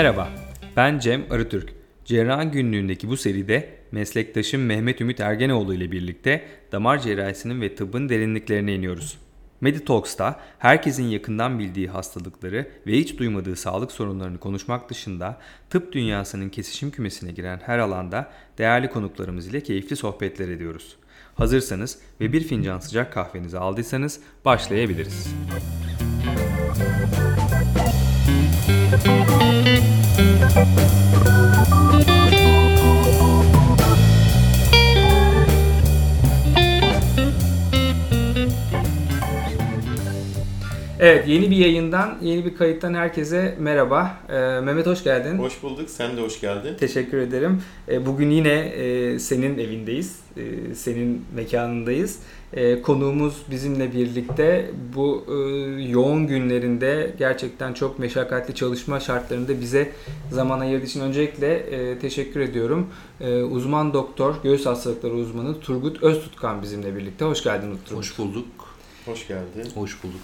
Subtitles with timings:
[0.00, 0.28] Merhaba,
[0.76, 1.72] ben Cem Arıtürk.
[2.04, 8.74] Cerrah günlüğündeki bu seride meslektaşım Mehmet Ümit Ergenoğlu ile birlikte damar cerrahisinin ve tıbbın derinliklerine
[8.74, 9.18] iniyoruz.
[9.60, 15.38] Meditalks'ta herkesin yakından bildiği hastalıkları ve hiç duymadığı sağlık sorunlarını konuşmak dışında
[15.70, 20.96] tıp dünyasının kesişim kümesine giren her alanda değerli konuklarımız ile keyifli sohbetler ediyoruz.
[21.34, 25.34] Hazırsanız ve bir fincan sıcak kahvenizi aldıysanız başlayabiliriz.
[30.40, 31.09] Thank you.
[41.02, 44.18] Evet yeni bir yayından, yeni bir kayıttan herkese merhaba.
[44.28, 45.38] Ee, Mehmet hoş geldin.
[45.38, 46.76] Hoş bulduk, sen de hoş geldin.
[46.80, 47.62] Teşekkür ederim.
[47.88, 52.18] Ee, bugün yine e, senin evindeyiz, e, senin mekanındayız.
[52.52, 55.32] E, konuğumuz bizimle birlikte bu e,
[55.82, 59.92] yoğun günlerinde gerçekten çok meşakkatli çalışma şartlarında bize
[60.30, 62.86] zaman ayırdığı için öncelikle e, teşekkür ediyorum.
[63.20, 67.24] E, uzman doktor, göğüs hastalıkları uzmanı Turgut Öztutkan bizimle birlikte.
[67.24, 67.98] Hoş geldin Turgut.
[67.98, 68.46] Hoş bulduk.
[69.06, 69.70] Hoş geldin.
[69.74, 70.20] Hoş bulduk.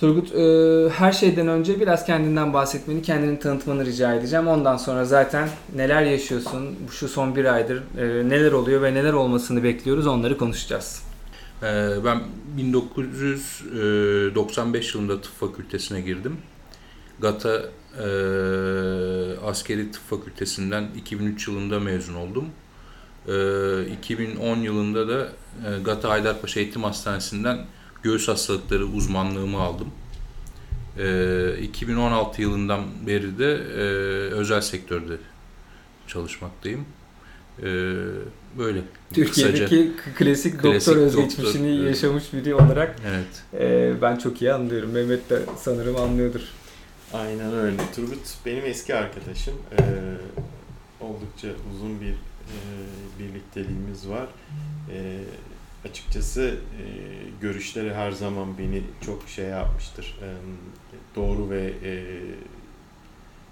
[0.00, 4.48] Turgut e, her şeyden önce biraz kendinden bahsetmeni, kendini tanıtmanı rica edeceğim.
[4.48, 9.64] Ondan sonra zaten neler yaşıyorsun, şu son bir aydır e, neler oluyor ve neler olmasını
[9.64, 11.02] bekliyoruz onları konuşacağız.
[11.62, 12.20] Ee, ben
[12.56, 16.36] 1995 yılında tıp fakültesine girdim.
[17.20, 17.62] GATA
[17.98, 18.02] e,
[19.46, 22.44] askeri tıp fakültesinden 2003 yılında mezun oldum.
[23.28, 23.32] E,
[23.92, 25.28] 2010 yılında da
[25.66, 27.58] e, GATA Haydarpaşa Eğitim Hastanesi'nden
[28.02, 29.88] göğüs hastalıkları uzmanlığımı aldım.
[30.98, 33.80] E, 2016 yılından beri de e,
[34.34, 35.16] özel sektörde
[36.06, 36.84] çalışmaktayım.
[37.58, 37.64] E,
[38.58, 38.82] böyle.
[39.12, 40.14] Türkiye'deki kısaca.
[40.18, 43.62] klasik, klasik doktor özgeçmişini doktor, yaşamış biri olarak evet.
[43.62, 44.90] e, ben çok iyi anlıyorum.
[44.90, 46.40] Mehmet de sanırım anlıyordur.
[47.12, 47.76] Aynen öyle.
[47.94, 49.54] Turgut benim eski arkadaşım.
[49.72, 49.84] Ee,
[51.00, 52.58] oldukça uzun bir e,
[53.18, 54.26] birlikteliğimiz var.
[54.92, 55.20] E,
[55.84, 56.84] açıkçası e,
[57.40, 60.18] görüşleri her zaman beni çok şey yapmıştır.
[60.22, 60.28] E,
[61.16, 61.92] doğru ve e,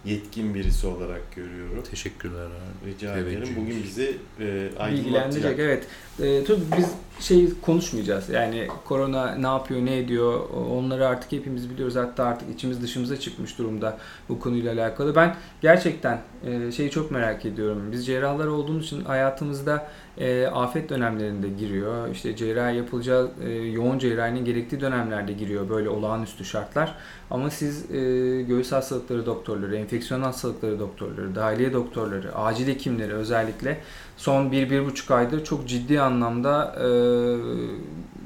[0.05, 1.83] yetkin birisi olarak görüyorum.
[1.91, 2.91] Teşekkürler abi.
[2.91, 3.55] Rica evet, ederim.
[3.57, 5.59] Bugün bizi e, bilgilendirecek.
[5.59, 5.87] Evet.
[6.21, 8.29] E, tabii biz şey konuşmayacağız.
[8.29, 11.97] Yani korona ne yapıyor, ne ediyor onları artık hepimiz biliyoruz.
[11.97, 15.15] Hatta artık içimiz dışımıza çıkmış durumda bu konuyla alakalı.
[15.15, 17.89] Ben gerçekten e, şeyi çok merak ediyorum.
[17.93, 22.09] Biz cerrahlar olduğumuz için hayatımızda e, afet dönemlerinde giriyor.
[22.09, 26.95] İşte cerrahi yapılacağı, e, yoğun cerrahinin gerektiği dönemlerde giriyor böyle olağanüstü şartlar.
[27.31, 27.97] Ama siz e,
[28.43, 33.81] göğüs hastalıkları doktorları, enfeksiyon hastalıkları doktorları, dahiliye doktorları, acil hekimleri özellikle
[34.17, 36.87] son 1-1,5 aydır çok ciddi anlamda e,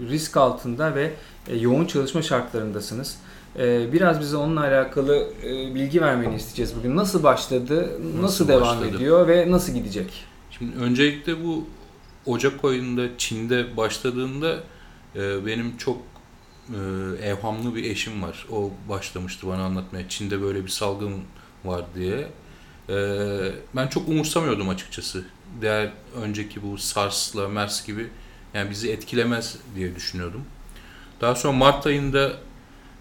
[0.09, 1.11] risk altında ve
[1.49, 3.19] e, yoğun çalışma şartlarındasınız.
[3.59, 6.97] E, biraz bize onunla alakalı e, bilgi vermeni isteyeceğiz bugün.
[6.97, 8.97] Nasıl başladı, nasıl, nasıl devam başladı?
[8.97, 10.25] ediyor ve nasıl gidecek?
[10.51, 11.65] Şimdi öncelikle bu
[12.27, 14.62] Ocak ayında Çin'de başladığında
[15.16, 16.03] e, benim çok
[16.69, 16.78] e,
[17.22, 18.47] evhamlı bir eşim var.
[18.50, 20.09] O başlamıştı bana anlatmaya.
[20.09, 21.22] Çin'de böyle bir salgın
[21.65, 22.28] var diye.
[22.88, 22.97] E,
[23.77, 25.25] ben çok umursamıyordum açıkçası.
[25.61, 28.09] Diğer önceki bu SARS'la MERS gibi
[28.55, 30.44] yani bizi etkilemez diye düşünüyordum.
[31.21, 32.32] Daha sonra Mart ayında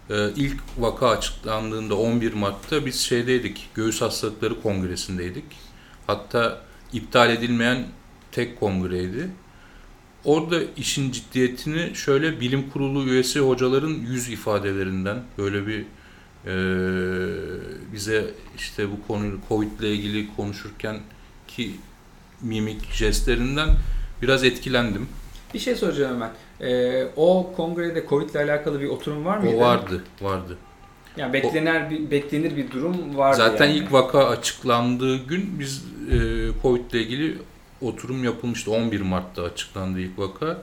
[0.10, 3.70] e, ilk vaka açıklandığında 11 Mart'ta biz şeydeydik.
[3.74, 5.46] Göğüs Hastalıkları Kongresi'ndeydik.
[6.08, 6.62] Hatta
[6.94, 7.88] iptal edilmeyen
[8.32, 9.30] tek kongreydi.
[10.26, 15.86] Orada işin ciddiyetini şöyle bilim kurulu üyesi hocaların yüz ifadelerinden böyle bir
[16.46, 16.54] e,
[17.94, 18.26] bize
[18.58, 21.00] işte bu konuyu Covid ile ilgili konuşurken
[21.48, 21.72] ki
[22.42, 23.70] mimik jestlerinden
[24.22, 25.08] biraz etkilendim.
[25.54, 26.32] Bir şey soracağım hemen.
[26.62, 29.56] Ee, o kongrede Covid ile alakalı bir oturum var mıydı?
[29.56, 30.58] O vardı, vardı.
[31.18, 33.38] Yani beklenir bir beklenir bir durum vardı.
[33.38, 33.78] Zaten yani.
[33.78, 36.18] ilk vaka açıklandığı gün biz e,
[36.62, 37.38] Covid ile ilgili
[37.82, 38.72] oturum yapılmıştı.
[38.72, 40.62] 11 Mart'ta açıklandı ilk vaka.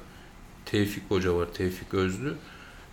[0.66, 2.34] Tevfik Hoca var, Tevfik Özlü.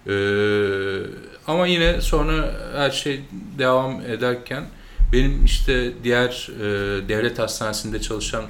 [0.08, 1.08] Ee,
[1.48, 3.22] ama yine sonra her şey
[3.58, 4.64] devam ederken
[5.14, 6.64] benim işte diğer e,
[7.10, 8.46] devlet hastanesinde çalışan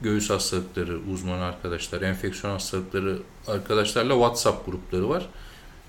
[0.00, 5.26] göğüs hastalıkları uzmanı arkadaşlar, enfeksiyon hastalıkları arkadaşlarla WhatsApp grupları var.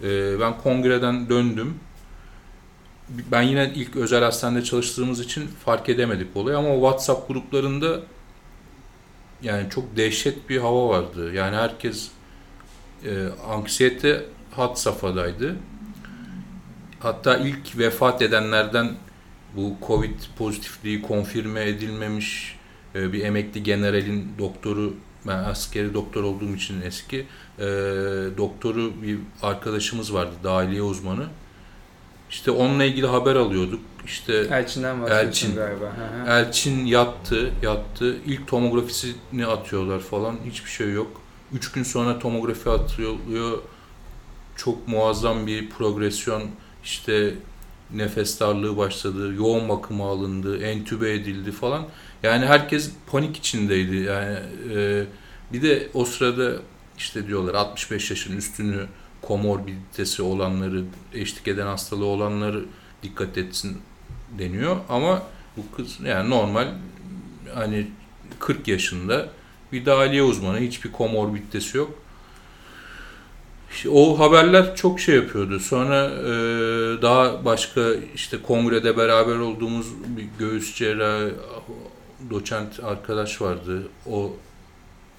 [0.03, 1.79] Ee, ben kongreden döndüm.
[3.31, 7.99] Ben yine ilk özel hastanede çalıştığımız için fark edemedik olayı ama WhatsApp gruplarında
[9.43, 11.33] yani çok dehşet bir hava vardı.
[11.33, 12.09] Yani herkes
[13.05, 15.55] e, anksiyete hat safhadaydı.
[16.99, 18.95] Hatta ilk vefat edenlerden
[19.55, 22.55] bu Covid pozitifliği konfirme edilmemiş
[22.95, 24.93] e, bir emekli generalin doktoru,
[25.27, 27.25] ben askeri doktor olduğum için eski,
[27.59, 27.65] e,
[28.37, 31.27] doktoru bir arkadaşımız vardı, dahiliye uzmanı.
[32.33, 33.79] İşte onunla ilgili haber alıyorduk.
[34.05, 35.55] işte Elçin'den bahsediyorsun Elçin.
[35.55, 35.85] galiba.
[35.85, 36.39] Hı hı.
[36.39, 38.17] Elçin yattı, yattı.
[38.25, 40.35] İlk tomografisini atıyorlar falan.
[40.45, 41.21] Hiçbir şey yok.
[41.53, 43.57] Üç gün sonra tomografi atılıyor.
[44.55, 46.43] Çok muazzam bir progresyon.
[46.83, 47.33] İşte
[47.93, 49.33] nefes darlığı başladı.
[49.33, 50.63] Yoğun bakıma alındı.
[50.63, 51.85] Entübe edildi falan.
[52.23, 53.95] Yani herkes panik içindeydi.
[53.95, 54.37] Yani
[54.75, 55.03] e,
[55.53, 56.51] bir de o sırada
[56.97, 58.85] işte diyorlar 65 yaşın üstünü
[59.27, 60.83] komorbiditesi olanları,
[61.13, 62.65] eşlik eden hastalığı olanları
[63.03, 63.77] dikkat etsin
[64.39, 64.77] deniyor.
[64.89, 65.23] Ama
[65.57, 66.67] bu kız yani normal
[67.53, 67.87] hani
[68.39, 69.29] 40 yaşında
[69.71, 71.91] bir dahiliye uzmanı hiçbir komorbiditesi yok.
[73.71, 75.59] İşte o haberler çok şey yapıyordu.
[75.59, 76.31] Sonra e,
[77.01, 79.87] daha başka işte kongrede beraber olduğumuz
[80.17, 81.35] bir göğüs cerrahı
[82.29, 83.87] doçent arkadaş vardı.
[84.09, 84.35] O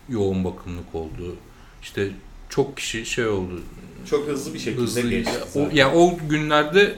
[0.09, 1.37] yoğun bakımlık oldu.
[1.83, 2.11] İşte
[2.55, 3.62] çok kişi şey oldu.
[4.11, 5.11] Çok hızlı bir şekilde Hızlı.
[5.11, 5.33] geçti.
[5.55, 6.95] O, yani o günlerde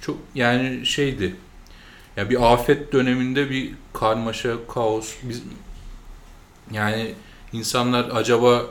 [0.00, 1.36] çok yani şeydi.
[2.16, 5.14] Ya bir afet döneminde bir karmaşa, kaos.
[5.22, 5.42] Biz
[6.72, 7.14] yani
[7.52, 8.66] insanlar acaba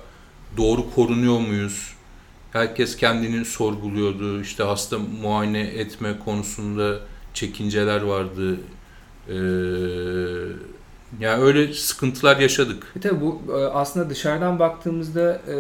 [0.57, 1.94] doğru korunuyor muyuz?
[2.54, 4.42] Herkes kendini sorguluyordu.
[4.42, 7.00] İşte hasta muayene etme konusunda
[7.34, 8.60] çekinceler vardı.
[11.13, 12.94] Ee, yani öyle sıkıntılar yaşadık.
[12.98, 15.56] E tabi bu e, aslında dışarıdan baktığımızda e,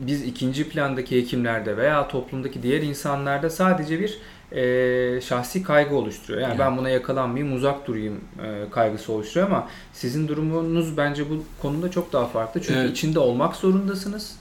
[0.00, 4.18] biz ikinci plandaki hekimlerde veya toplumdaki diğer insanlarda sadece bir
[4.52, 6.40] e, şahsi kaygı oluşturuyor.
[6.42, 6.60] Yani Evet.
[6.60, 12.12] ben buna yakalanmayayım, uzak durayım e, kaygısı oluşturuyor ama sizin durumunuz bence bu konuda çok
[12.12, 12.62] daha farklı.
[12.62, 12.90] Çünkü Evet.
[12.90, 14.36] içinde olmak zorundasınız.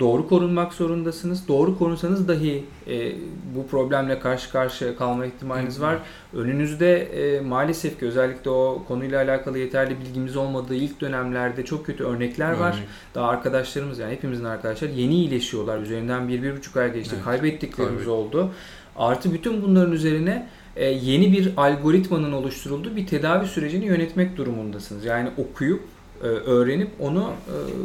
[0.00, 1.48] Doğru korunmak zorundasınız.
[1.48, 3.12] Doğru korunsanız dahi e,
[3.56, 5.98] bu problemle karşı karşıya kalma ihtimaliniz var.
[6.32, 12.04] Önünüzde e, maalesef ki özellikle o konuyla alakalı yeterli bilgimiz olmadığı ilk dönemlerde çok kötü
[12.04, 12.72] örnekler var.
[12.72, 12.88] Örnek.
[13.14, 15.78] Daha arkadaşlarımız yani hepimizin arkadaşlar yeni iyileşiyorlar.
[15.78, 17.14] Üzerinden bir, bir buçuk ay geçti.
[17.14, 18.50] Evet, Kaybettiklerimiz kaybet- oldu.
[18.96, 25.04] Artı bütün bunların üzerine e, yeni bir algoritmanın oluşturulduğu bir tedavi sürecini yönetmek durumundasınız.
[25.04, 25.82] Yani okuyup
[26.22, 27.32] öğrenip onu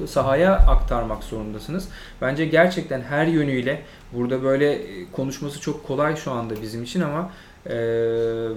[0.04, 1.88] e, sahaya aktarmak zorundasınız.
[2.22, 3.82] Bence gerçekten her yönüyle
[4.14, 7.32] burada böyle e, konuşması çok kolay şu anda bizim için ama
[7.66, 7.72] e,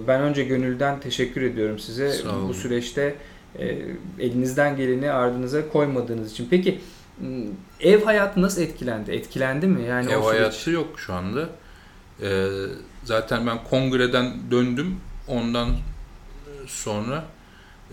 [0.09, 2.13] ben önce gönülden teşekkür ediyorum size
[2.49, 3.15] bu süreçte
[3.59, 3.79] e,
[4.19, 6.47] elinizden geleni ardınıza koymadığınız için.
[6.51, 6.81] Peki
[7.81, 9.11] ev hayatı nasıl etkilendi?
[9.11, 9.83] Etkilendi mi?
[9.89, 11.49] Yani Ev o süreç- hayatı yok şu anda.
[12.23, 12.47] Ee,
[13.05, 14.97] zaten ben kongreden döndüm.
[15.29, 15.69] Ondan
[16.67, 17.25] sonra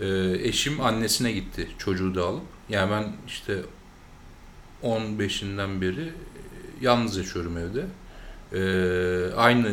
[0.01, 0.07] e,
[0.47, 2.43] eşim annesine gitti çocuğu da alıp.
[2.69, 3.61] Yani ben işte
[4.83, 6.11] 15'inden beri e,
[6.81, 7.85] yalnız yaşıyorum evde.
[8.53, 9.71] Ee, aynı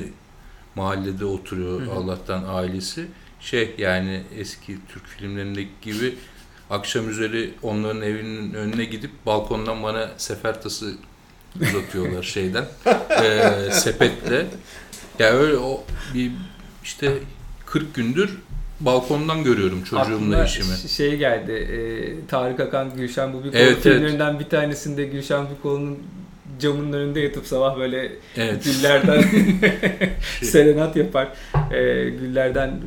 [0.75, 1.93] mahallede oturuyor Hı hı.
[1.93, 3.07] Allah'tan ailesi.
[3.41, 6.15] Şey yani eski Türk filmlerindeki gibi
[6.71, 10.95] akşam üzeri onların evinin önüne gidip balkondan bana sefer tası
[11.61, 12.65] uzatıyorlar şeyden
[13.23, 14.47] e, sepetle.
[15.19, 15.85] Ya öyle o
[16.15, 16.33] bir
[16.85, 17.19] işte
[17.67, 18.39] 40 gündür
[18.81, 20.77] balkondan görüyorum çocuğumla Aklıma eşimi.
[20.83, 21.53] ş- şey geldi.
[21.53, 21.77] E,
[22.27, 25.99] Tarık Akan Gülşen Bubikoğlu Evet, filmlerinden bir tanesinde Gülşen Bubikoğlu'nun
[26.61, 28.65] camının önünde yatıp sabah böyle Evet.
[28.65, 29.23] güllerden
[30.43, 31.29] serenat yapar.
[31.73, 32.81] E, güllerden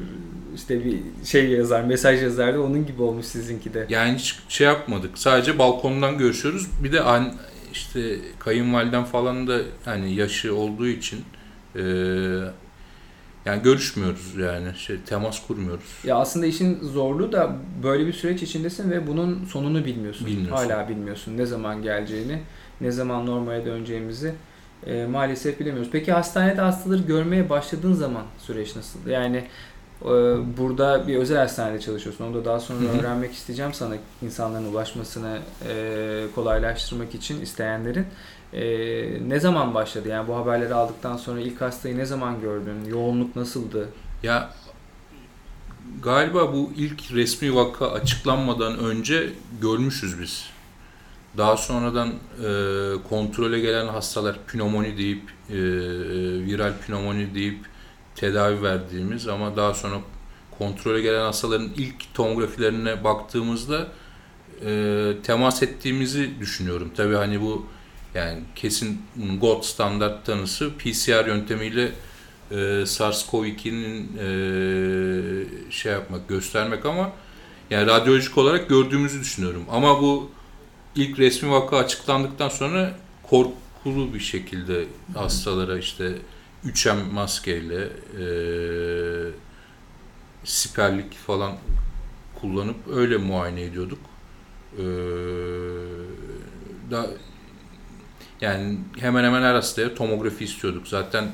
[0.56, 2.62] işte bir şey yazar, mesaj yazardı.
[2.62, 3.86] Onun gibi olmuş sizinki de.
[3.90, 5.18] Yani hiç şey yapmadık.
[5.18, 6.68] Sadece balkondan görüşüyoruz.
[6.84, 7.34] Bir de an,
[7.74, 11.19] işte kayınvaliden falan da hani yaşı olduğu için
[11.76, 11.81] e,
[13.46, 15.84] yani görüşmüyoruz yani şey temas kurmuyoruz.
[16.04, 20.28] Ya aslında işin zorluğu da böyle bir süreç içindesin ve bunun sonunu bilmiyorsun.
[20.28, 20.69] Bilmiyorsun.
[20.69, 22.40] Hala bilmiyorsun ne zaman geleceğini,
[22.81, 24.34] ne zaman normale döneceğimizi
[24.86, 25.90] e, maalesef bilemiyoruz.
[25.92, 29.08] Peki hastanede hastaları görmeye başladığın zaman süreç nasıl?
[29.08, 29.44] Yani
[30.02, 30.08] e,
[30.58, 32.26] burada bir özel hastanede çalışıyorsun.
[32.26, 38.06] Onu da daha sonra öğrenmek isteyeceğim sana insanların ulaşmasını e, kolaylaştırmak için isteyenlerin.
[38.54, 38.64] E,
[39.30, 40.08] ne zaman başladı?
[40.08, 42.86] Yani bu haberleri aldıktan sonra ilk hastayı ne zaman gördün?
[42.86, 43.90] Yoğunluk nasıldı?
[44.24, 44.50] Ya
[46.04, 49.30] galiba bu ilk resmi vaka açıklanmadan önce
[49.62, 50.50] görmüşüz biz.
[51.38, 52.14] Daha sonradan e,
[53.10, 55.56] kontrole gelen hastalar pnömoni deyip e,
[56.46, 57.60] viral pnömoni deyip
[58.16, 59.96] tedavi verdiğimiz ama daha sonra
[60.58, 63.88] kontrole gelen hastaların ilk tomografilerine baktığımızda
[64.66, 66.92] e, temas ettiğimizi düşünüyorum.
[66.98, 67.66] Tabii hani bu
[68.16, 69.01] yani kesin
[69.42, 71.92] gold standart tanısı PCR yöntemiyle
[72.51, 77.11] e, SARS-CoV-2'nin e, şey yapmak, göstermek ama
[77.69, 79.63] yani radyolojik olarak gördüğümüzü düşünüyorum.
[79.71, 80.31] Ama bu
[80.95, 84.85] ilk resmi vaka açıklandıktan sonra korkulu bir şekilde
[85.16, 86.11] hastalara işte
[86.66, 87.83] 3M maskeyle
[88.19, 88.25] e,
[90.44, 91.56] siperlik falan
[92.42, 93.99] kullanıp öyle muayene ediyorduk.
[94.78, 94.83] E,
[96.92, 97.07] da
[98.42, 100.88] yani hemen hemen her hastaya tomografi istiyorduk.
[100.88, 101.31] Zaten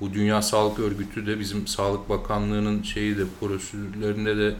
[0.00, 4.54] Bu Dünya Sağlık Örgütü de bizim Sağlık Bakanlığı'nın şeyi de prosedürlerinde de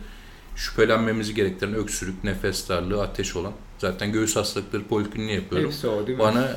[0.57, 3.53] şüphelenmemizi gerektiren öksürük, nefes darlığı, ateş olan.
[3.79, 5.71] Zaten göğüs hastalıkları polikliniği yapıyorum.
[5.71, 6.25] Hepsi o değil mi?
[6.25, 6.57] Bana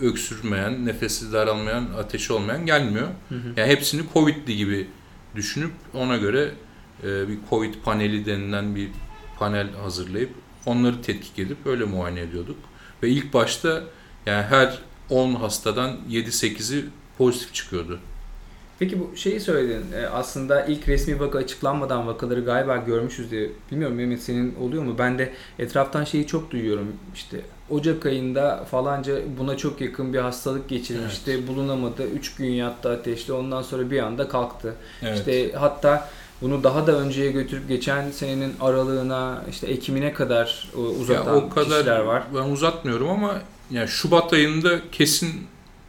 [0.00, 3.08] öksürmeyen, nefesi daralmayan, ateşi olmayan gelmiyor.
[3.28, 3.48] Hı hı.
[3.56, 4.86] Yani hepsini Covid'li gibi
[5.34, 6.50] düşünüp ona göre
[7.04, 8.88] e, bir Covid paneli denilen bir
[9.38, 10.30] panel hazırlayıp
[10.66, 12.56] onları tetkik edip öyle muayene ediyorduk.
[13.02, 13.82] Ve ilk başta
[14.26, 14.78] yani her
[15.10, 16.84] 10 hastadan 7-8'i
[17.18, 17.98] pozitif çıkıyordu.
[18.78, 19.84] Peki bu şeyi söyledin.
[19.96, 23.50] e, Aslında ilk resmi vaka açıklanmadan vakaları galiba görmüşüz diye.
[23.72, 24.94] Bilmiyorum Mehmet senin oluyor mu?
[24.98, 26.92] Ben de etraftan şeyi çok duyuyorum.
[27.14, 31.46] İşte Ocak ayında falanca buna çok yakın bir hastalık geçirmişti.
[31.48, 32.06] Bulunamadı.
[32.06, 33.32] 3 gün yattı ateşli.
[33.32, 34.74] Ondan sonra bir anda kalktı.
[35.14, 36.08] İşte hatta
[36.42, 41.48] bunu daha da önceye götürüp geçen senenin aralığına, işte Ekim'ine kadar e, uzatan Ya o
[41.48, 42.22] kadar kişiler var.
[42.34, 43.34] ben uzatmıyorum ama
[43.70, 45.46] yani Şubat ayında kesin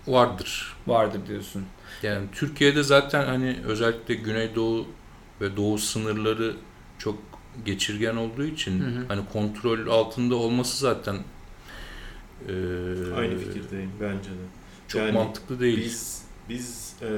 [0.07, 0.75] vardır.
[0.88, 1.65] Vardır diyorsun.
[2.03, 4.88] Yani Türkiye'de zaten hani özellikle Güneydoğu
[5.41, 6.55] ve Doğu sınırları
[6.98, 7.17] çok
[7.65, 9.05] geçirgen olduğu için Hı hı.
[9.07, 11.15] hani kontrol altında olması zaten
[12.48, 12.51] e,
[13.17, 14.45] Aynı fikirdeyim bence de.
[14.88, 15.77] çok Yani mantıklı değil.
[15.86, 17.09] Biz biz eee,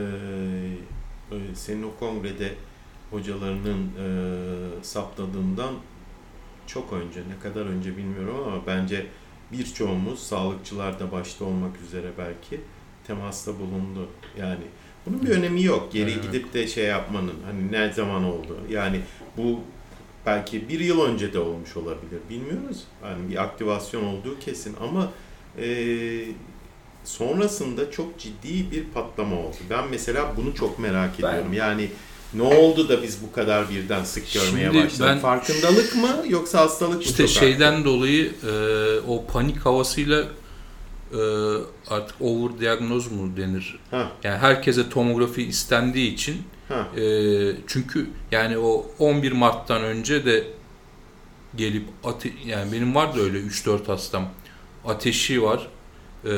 [1.32, 2.54] e, senin o kongrede
[3.12, 5.74] hocalarının eee saptadığından
[6.68, 9.06] çok önce, ne kadar önce bilmiyorum ama bence
[9.52, 12.62] birçoğumuz, sağlıkçılar da başta olmak üzere belki
[13.08, 14.08] temasta bulundu.
[14.40, 14.64] Yani
[15.06, 15.92] bunun bir önemi yok.
[15.94, 16.24] Geri Evet.
[16.24, 18.58] gidip de şey yapmanın, hani ne zaman oldu.
[18.70, 19.02] Yani
[19.38, 19.60] bu
[20.26, 22.20] belki bir yıl önce de olmuş olabilir.
[22.30, 22.84] Bilmiyoruz.
[23.04, 25.12] Yani bir aktivasyon olduğu kesin ama
[25.58, 26.26] eee
[27.04, 29.56] sonrasında çok ciddi bir patlama oldu.
[29.70, 31.54] Ben mesela bunu çok merak Ben- ediyorum.
[31.54, 31.90] Yani
[32.34, 35.06] ne oldu da biz bu kadar birden sık görmeye Şimdi başladık?
[35.08, 37.02] ben- Farkındalık mı yoksa hastalık mı?
[37.04, 38.52] İşte şeyden dolayı e,
[39.08, 40.24] o panik havasıyla
[41.14, 41.20] e,
[41.88, 43.80] artık overdiagnoz mu denir?
[43.92, 46.38] Ha, Yani herkese tomografi istendiği için
[46.70, 46.88] ha.
[47.00, 47.02] e,
[47.68, 50.44] çünkü yani o 11 Mart'tan önce de
[51.56, 54.30] gelip ate- yani benim vardı öyle 3-4 hastam
[54.86, 55.68] ateşi var.
[56.26, 56.32] E,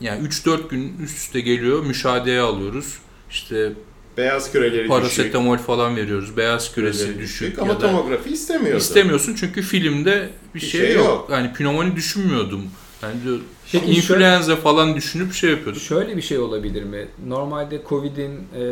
[0.00, 2.98] yani 3-4 gün üst üste geliyor müşahedeye alıyoruz.
[3.30, 3.72] İşte
[4.16, 4.88] Beyaz küreleri düşük.
[4.88, 6.36] parasetamol falan veriyoruz.
[6.36, 8.78] Beyaz küresi küreleri düşük, Ama ya da tomografi istemiyordu.
[8.78, 11.04] İstemiyorsun çünkü filmde bir, Bir şey, şey yok.
[11.06, 11.28] yok.
[11.32, 12.62] Yani pnömoni düşünmüyordum.
[13.02, 13.38] Yani diyor,
[13.72, 15.82] Peki influenza falan düşünüp şey yapıyorduk.
[15.82, 17.08] Şöyle bir şey olabilir mi?
[17.26, 18.62] Normalde Covid'in e,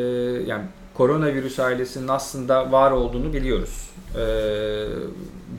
[0.46, 3.90] yani koronavirüs ailesinin aslında var olduğunu biliyoruz.
[4.16, 4.24] E,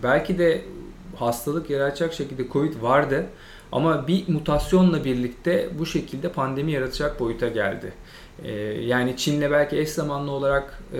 [0.03, 0.61] belki de
[1.15, 3.25] hastalık yaratacak şekilde Covid vardı
[3.71, 7.93] ama bir mutasyonla birlikte bu şekilde pandemi yaratacak boyuta geldi.
[8.43, 8.51] E,
[8.81, 10.99] yani Çin'le belki eş zamanlı olarak e,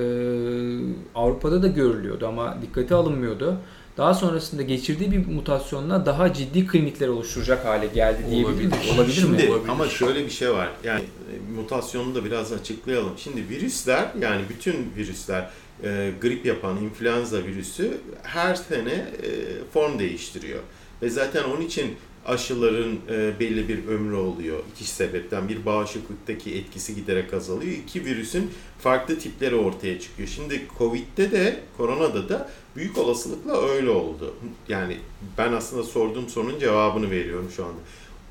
[1.15, 3.57] Avrupa'da da görülüyordu ama dikkate alınmıyordu.
[3.97, 8.67] Daha sonrasında geçirdiği bir mutasyonla daha ciddi klinikler oluşturacak hale geldi diyebilir Olabilir.
[8.71, 8.93] miyiz?
[8.95, 9.49] Olabilir Şimdi mi?
[9.51, 9.69] Olabilir.
[9.69, 10.69] ama şöyle bir şey var.
[10.83, 13.11] Yani e, mutasyonu da biraz açıklayalım.
[13.17, 15.49] Şimdi virüsler yani bütün virüsler
[15.83, 19.29] e, grip yapan influenza virüsü her sene e,
[19.73, 20.59] form değiştiriyor.
[21.01, 21.95] Ve zaten onun için
[22.25, 24.59] aşıların e, belli bir ömrü oluyor.
[24.75, 27.71] İki sebepten bir bağışıklıktaki etkisi giderek azalıyor.
[27.71, 30.29] İki virüsün farklı tipleri ortaya çıkıyor.
[30.29, 34.33] Şimdi Covid'de de koronada da büyük olasılıkla öyle oldu.
[34.69, 34.97] Yani
[35.37, 37.79] ben aslında sorduğum sorunun cevabını veriyorum şu anda.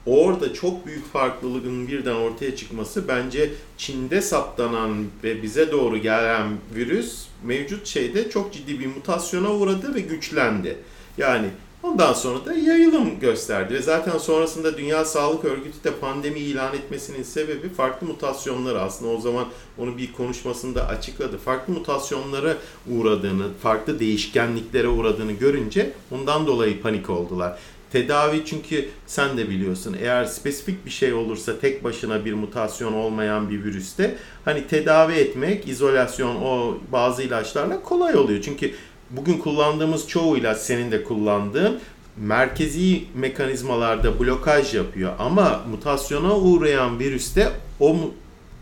[0.07, 7.27] Orada çok büyük farklılığın birden ortaya çıkması bence Çin'de saptanan ve bize doğru gelen virüs
[7.45, 10.77] mevcut şeyde çok ciddi bir mutasyona uğradı ve güçlendi.
[11.19, 11.47] Yani
[11.85, 17.23] ondan sonra da yayılım gösterdi ve zaten sonrasında Dünya Sağlık Örgütü de pandemi ilan etmesinin
[17.23, 19.47] sebebi farklı mutasyonları aslında o zaman
[19.79, 21.39] onu bir konuşmasında açıkladı.
[21.39, 22.57] Farklı mutasyonlara
[22.91, 27.59] uğradığını, farklı değişkenliklere uğradığını görünce ondan dolayı panik oldular.
[27.93, 33.51] Tedavi çünkü sen de biliyorsun eğer spesifik bir şey olursa tek başına bir mutasyon olmayan
[33.51, 38.43] bir virüste hani tedavi etmek izolasyon o bazı ilaçlarla kolay oluyor.
[38.43, 38.75] Çünkü
[39.11, 41.81] bugün kullandığımız çoğu ilaç senin de kullandığın
[42.17, 47.97] merkezi mekanizmalarda blokaj yapıyor ama mutasyona uğrayan virüste o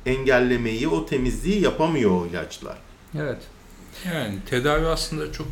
[0.07, 2.77] engellemeyi, o temizliği yapamıyor o ilaçlar.
[3.19, 3.39] Evet.
[4.15, 5.47] Yani tedavi aslında çok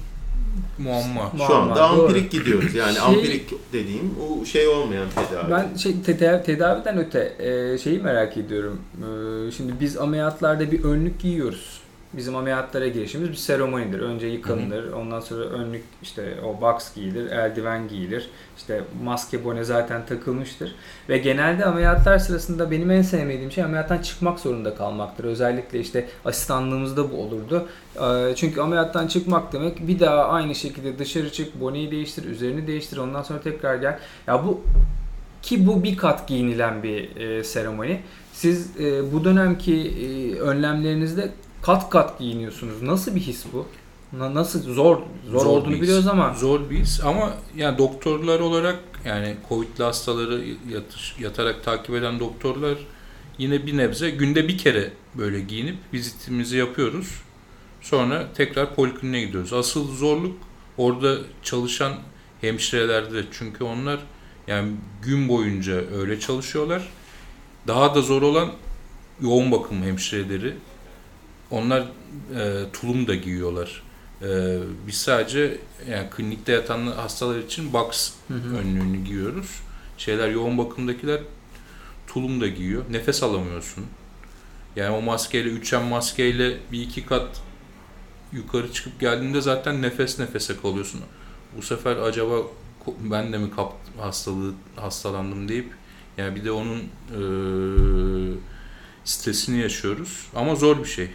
[0.78, 1.32] muamma.
[1.46, 1.82] Şu anda doğru.
[1.82, 2.74] ampirik gidiyoruz.
[2.74, 5.50] Yani Şey- ampirik dediğim o şey olmayan tedavi.
[5.50, 8.80] Ben şey teda- tedaviden öte e, şeyi merak ediyorum.
[8.98, 11.80] E, şimdi biz ameliyatlarda bir önlük giyiyoruz.
[12.12, 14.00] Bizim ameliyatlara girişimiz bir seremonidir.
[14.00, 18.30] Önce yıkanılır, ondan sonra önlük işte o box giyilir, eldiven giyilir.
[18.56, 20.74] İşte maske bone zaten takılmıştır.
[21.08, 25.24] Ve genelde ameliyatlar sırasında benim en sevmediğim şey ameliyattan çıkmak zorunda kalmaktır.
[25.24, 27.68] Özellikle işte asistanlığımızda bu olurdu.
[27.96, 32.96] E, çünkü ameliyattan çıkmak demek bir daha aynı şekilde dışarı çık, boneyi değiştir, üzerini değiştir,
[32.96, 33.98] ondan sonra tekrar gel.
[34.26, 34.60] Ya bu
[35.42, 38.00] ki bu bir kat giyinilen bir e, seremoni.
[38.32, 41.30] Siz e, bu dönemki e, önlemlerinizde
[41.62, 42.82] kat kat giyiniyorsunuz.
[42.82, 43.66] Nasıl bir his bu?
[44.12, 44.74] Na- Nasıl zor
[45.30, 50.44] zor, Zor olduğunu biliyoruz ama Zor bir his ama yani doktorlar olarak yani Covid'li hastaları
[50.72, 52.78] yatış, yatarak takip eden doktorlar
[53.38, 57.08] yine bir nebze günde bir kere böyle giyinip vizitimizi yapıyoruz.
[57.80, 59.52] Sonra tekrar polikliniğe gidiyoruz.
[59.52, 60.36] Asıl zorluk
[60.78, 61.92] orada çalışan
[62.40, 63.98] hemşirelerde çünkü onlar
[64.46, 66.88] yani gün boyunca öyle çalışıyorlar.
[67.66, 68.50] Daha da zor olan
[69.20, 70.54] yoğun bakım hemşireleri.
[71.50, 71.80] Onlar
[72.36, 73.82] e, tulum da giyiyorlar.
[74.22, 75.58] Ee, biz sadece
[75.90, 78.56] yani klinikte yatan hastalar için box Hı hı.
[78.56, 79.60] önlüğünü giyiyoruz.
[79.98, 81.20] Şeyler yoğun bakımdakiler
[82.06, 82.82] tulum da giyiyor.
[82.90, 83.84] Nefes alamıyorsun.
[84.76, 87.40] Yani o maskeyle, 3M maskeyle bir iki kat
[88.32, 91.00] yukarı çıkıp geldiğinde zaten nefes nefese kalıyorsun.
[91.56, 92.34] Bu sefer acaba
[93.00, 95.72] ben de mi kap hastalığı hastalandım deyip
[96.18, 98.34] yani bir de onun eee,
[99.04, 100.26] stresini yaşıyoruz.
[100.34, 101.10] Ama zor bir şey.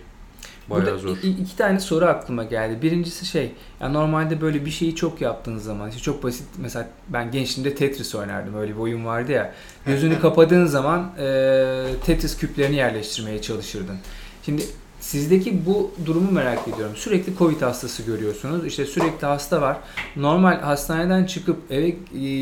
[0.69, 1.17] Bayağı Burada zor.
[1.17, 2.81] iki tane soru aklıma geldi.
[2.81, 7.31] Birincisi şey, ya normalde böyle bir şeyi çok yaptığınız zaman, işte çok basit mesela ben
[7.31, 8.55] gençliğimde Tetris oynardım.
[8.55, 9.53] Öyle bir oyun vardı ya.
[9.85, 13.97] Gözünü kapadığın zaman e, Tetris küplerini yerleştirmeye çalışırdın.
[14.45, 14.63] Şimdi
[14.99, 16.95] sizdeki bu durumu merak ediyorum.
[16.95, 18.65] Sürekli Covid hastası görüyorsunuz.
[18.65, 19.77] İşte sürekli hasta var.
[20.15, 21.89] Normal hastaneden çıkıp eve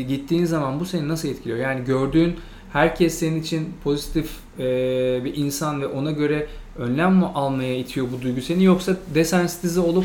[0.02, 1.58] gittiğin zaman bu seni nasıl etkiliyor?
[1.58, 2.36] Yani gördüğün
[2.74, 4.64] herkes senin için pozitif e,
[5.24, 6.46] bir insan ve ona göre
[6.78, 10.04] önlem mi almaya itiyor bu duygu seni yoksa desensitize olup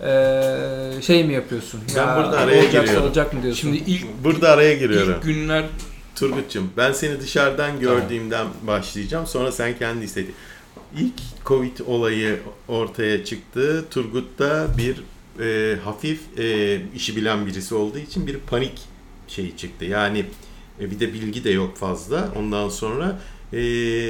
[0.00, 1.80] e, şey mi yapıyorsun?
[1.96, 3.06] Ben burada araya olacaksa giriyorum.
[3.06, 3.60] olacak mı diyorsun?
[3.60, 5.14] Şimdi ilk Burada araya giriyorum.
[5.16, 5.64] ilk günler
[6.16, 9.26] Turgut'cum ben seni dışarıdan gördüğümden başlayacağım.
[9.26, 10.30] Sonra sen kendi istedi.
[10.98, 13.84] İlk Covid olayı ortaya çıktı.
[13.90, 14.96] Turgut da bir
[15.44, 18.80] e, hafif e, işi bilen birisi olduğu için bir panik
[19.28, 19.84] şeyi çıktı.
[19.84, 20.24] Yani
[20.80, 22.28] e, bir de bilgi de yok fazla.
[22.36, 23.18] Ondan sonra
[23.52, 23.58] e,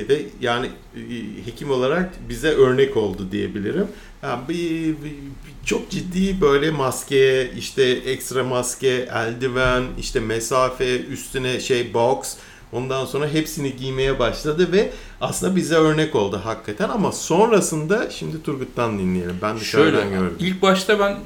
[0.09, 1.01] ve yani e,
[1.47, 3.87] hekim olarak bize örnek oldu diyebilirim.
[4.23, 11.61] Yani bir, bir- bir- çok ciddi böyle maske, işte ekstra maske, eldiven, işte mesafe, üstüne
[11.61, 12.35] şey box,
[12.73, 18.99] ondan sonra hepsini giymeye başladı ve aslında bize örnek oldu hakikaten ama sonrasında şimdi Turgut'tan
[18.99, 19.37] dinleyelim.
[19.43, 20.37] Ben dışarıdan Şöyle, gördüm.
[20.41, 21.19] ilk başta ben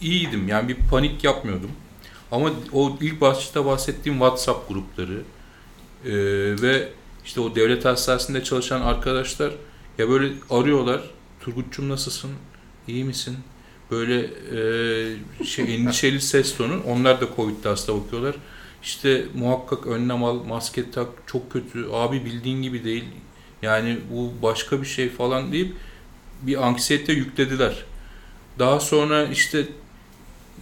[0.00, 0.48] iyiydim.
[0.48, 1.70] Yani bir panik yapmıyordum.
[2.34, 5.22] Ama o ilk başta bahsettiğim WhatsApp grupları
[6.04, 6.12] e,
[6.62, 6.88] ve
[7.24, 9.52] işte o devlet hastanesinde çalışan arkadaşlar
[9.98, 11.00] ya böyle arıyorlar.
[11.40, 12.30] Turgut'cum nasılsın?
[12.88, 13.36] İyi misin?
[13.90, 16.82] Böyle e, şey endişeli ses tonu.
[16.86, 18.34] Onlar da Covid'de hasta bakıyorlar.
[18.82, 21.86] İşte muhakkak önlem al, maske tak, çok kötü.
[21.92, 23.04] Abi bildiğin gibi değil.
[23.62, 25.74] Yani bu başka bir şey falan deyip
[26.42, 27.84] bir anksiyete yüklediler.
[28.58, 29.66] Daha sonra işte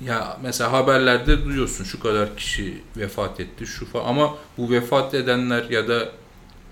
[0.07, 5.71] ya mesela haberlerde duyuyorsun şu kadar kişi vefat etti şu falan ama bu vefat edenler
[5.71, 6.09] ya da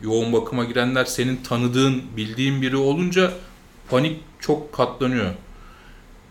[0.03, 3.33] yoğun bakıma girenler senin tanıdığın, bildiğin biri olunca
[3.91, 5.31] panik çok katlanıyor.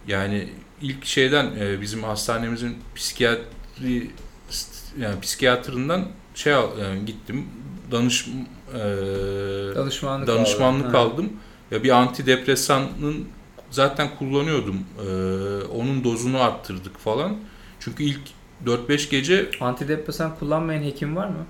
[0.08, 0.50] Yani
[0.82, 4.12] ilk şeyden e, bizim hastanemizin psikiyatri
[5.00, 7.46] yani psikiyatrından şey yani gittim
[7.92, 8.28] danış
[8.74, 8.80] e,
[9.76, 10.94] danışmanlık, danışmanlık aldın.
[10.94, 11.00] Ha.
[11.00, 11.34] aldım.
[11.72, 13.28] Ya bir antidepresanın
[13.72, 14.80] zaten kullanıyordum.
[15.00, 15.04] Ee,
[15.66, 17.38] onun dozunu arttırdık falan.
[17.80, 18.20] Çünkü ilk
[18.66, 21.46] 4-5 gece Antidepresan kullanmayan hekim var mı?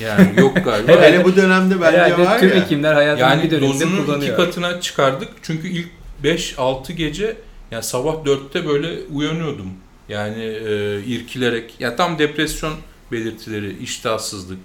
[0.00, 0.92] yani yok galiba.
[0.92, 2.54] Hele bu dönemde bence Herhalde var tüm ya.
[2.54, 4.36] hekimler hayatının bir yani döneminde dozunu iki kullanıyor.
[4.36, 5.28] katına çıkardık.
[5.42, 5.88] Çünkü ilk
[6.24, 7.36] 5-6 gece
[7.70, 9.66] yani sabah 4'te böyle uyanıyordum.
[10.08, 11.74] Yani e, irkilerek.
[11.80, 12.72] Ya tam depresyon
[13.12, 14.58] belirtileri, iştahsızlık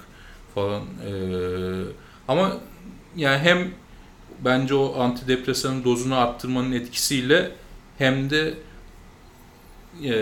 [0.56, 0.82] falan.
[0.82, 1.12] E,
[2.28, 2.58] ama
[3.16, 3.68] yani hem
[4.46, 7.52] bence o antidepresanın dozunu arttırmanın etkisiyle
[7.98, 8.54] hem de
[10.04, 10.16] e,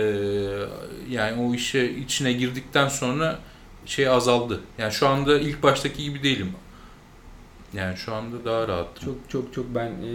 [1.10, 3.38] yani o işe içine girdikten sonra
[3.86, 4.60] şey azaldı.
[4.78, 6.52] Yani şu anda ilk baştaki gibi değilim.
[7.74, 9.04] Yani şu anda daha rahatım.
[9.04, 10.12] Çok çok çok ben e,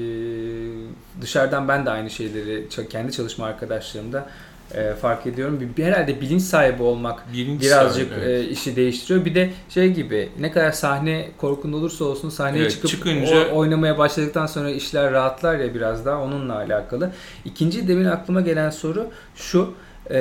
[1.22, 4.30] dışarıdan ben de aynı şeyleri kendi çalışma arkadaşlarımda
[4.76, 5.60] e, fark ediyorum.
[5.78, 8.46] Bir, herhalde bilinç sahibi olmak Bilinç birazcık sahibi, evet.
[8.48, 9.26] e, işi değiştiriyor.
[9.26, 13.58] Bir de şey gibi ne kadar sahne korkun olursa olsun sahneye Evet, çıkıp çıkınca- o-
[13.58, 17.12] oynamaya başladıktan sonra işler rahatlar ya biraz daha onunla alakalı.
[17.46, 19.74] İkinci demin aklıma gelen soru şu.
[20.12, 20.16] e,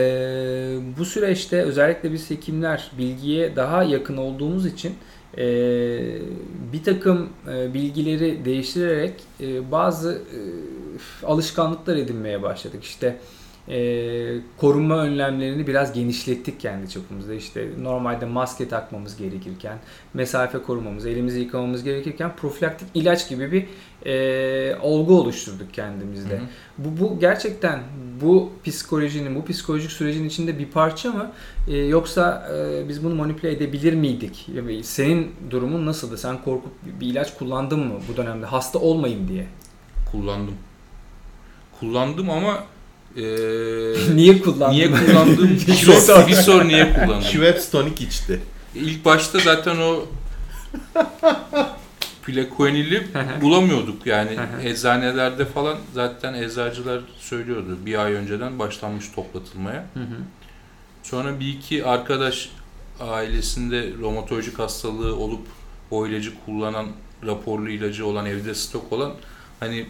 [0.99, 4.95] bu süreçte özellikle biz hekimler bilgiye daha yakın olduğumuz için
[5.39, 5.45] e,
[6.73, 10.39] bir takım e, bilgileri değiştirerek e, bazı e,
[11.27, 12.85] alışkanlıklar edinmeye başladık.
[12.85, 13.17] İşte e,
[14.57, 17.35] korunma önlemlerini biraz genişlettik kendi çapımızda.
[17.35, 19.79] İşte normalde maske takmamız gerekirken,
[20.15, 23.67] mesafe korumamız, elimizi yıkamamız gerekirken profilaktik ilaç gibi bir
[24.07, 26.35] e, olgu oluşturduk kendimizde.
[26.35, 26.47] Hı hı.
[26.79, 27.81] Bu, bu gerçekten
[28.21, 31.33] bu psikolojinin, bu psikolojik sürecin içinde bir parça mı?
[31.69, 34.49] E, yoksa e, biz bunu manipüle edebilir miydik?
[34.55, 36.19] Yani senin durumun nasıldı?
[36.19, 38.47] Sen korkup bir ilaç kullandın mı bu dönemde?
[38.47, 39.47] Hasta olmayayım diye.
[40.13, 40.55] Kullandım.
[41.81, 42.65] Kullandım ama
[43.17, 43.23] e,
[44.15, 44.75] niye kullandın?
[44.75, 46.29] niye kullandığım bir sor.
[46.29, 47.23] bir sor niye kullandım.
[47.23, 48.41] Schweppes tonik içti.
[48.75, 50.07] İlk başta zaten o
[52.23, 53.07] Plekoenil'i
[53.43, 59.87] bulamıyorduk yani eczanelerde falan zaten eczacılar söylüyordu bir ay önceden başlanmış toplatılmaya.
[59.95, 60.17] Hı hı.
[61.03, 62.51] Sonra bir iki arkadaş
[63.01, 65.47] ailesinde romatolojik hastalığı olup
[65.91, 66.87] o ilacı kullanan
[67.27, 69.13] raporlu ilacı olan evde stok olan
[69.61, 69.87] hani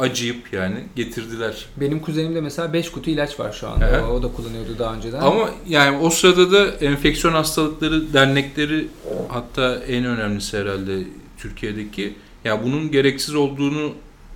[0.00, 1.66] acıyıp yani getirdiler.
[1.76, 3.86] Benim kuzenimde mesela 5 kutu ilaç var şu anda.
[3.86, 4.06] Hı.
[4.06, 5.20] O, o da kullanıyordu daha önceden.
[5.20, 8.88] Ama yani o sırada da enfeksiyon hastalıkları dernekleri
[9.28, 10.98] hatta en önemlisi herhalde
[11.38, 13.92] Türkiye'deki ya bunun gereksiz olduğunu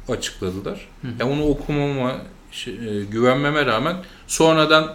[0.09, 0.89] açıkladılar.
[1.03, 1.13] Hı hı.
[1.21, 2.17] Ya onu okumama,
[2.51, 3.97] şey, e, güvenmeme rağmen
[4.27, 4.95] sonradan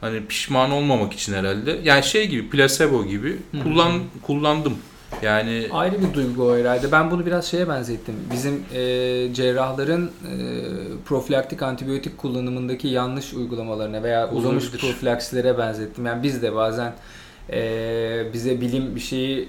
[0.00, 1.80] hani pişman olmamak için herhalde.
[1.84, 3.62] Yani şey gibi placebo gibi Hı hı.
[3.62, 4.78] kullan kullandım.
[5.22, 6.92] Yani Ayrı bir duygu o herhalde.
[6.92, 8.14] Ben bunu biraz şeye benzettim.
[8.32, 8.80] Bizim e,
[9.34, 10.10] cerrahların e,
[11.04, 14.80] profilaktik antibiyotik kullanımındaki yanlış uygulamalarına veya uzamış Olabilir.
[14.80, 16.06] profilaksilere benzettim.
[16.06, 16.92] Yani biz de bazen
[17.52, 19.46] e, bize bilim bir şeyi e,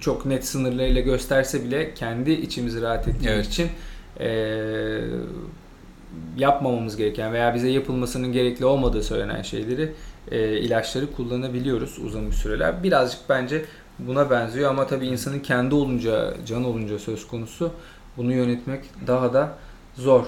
[0.00, 3.46] çok net sınırlarıyla gösterse bile kendi içimizi rahat ettirmek Evet.
[3.46, 3.68] için
[4.20, 4.28] e,
[6.38, 9.92] yapmamamız gereken veya bize yapılmasının gerekli olmadığı söylenen şeyleri
[10.30, 12.82] e, ilaçları kullanabiliyoruz uzun bir süreler.
[12.82, 13.64] Birazcık bence
[14.06, 17.72] buna benziyor ama tabii insanın kendi olunca, can olunca söz konusu
[18.16, 19.58] bunu yönetmek daha da
[19.94, 20.24] zor.